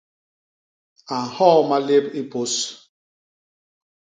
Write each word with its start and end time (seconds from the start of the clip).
A 1.15 1.17
nhoo 1.33 1.59
malép 1.69 2.05
i 2.19 2.21
pôs. 2.31 2.53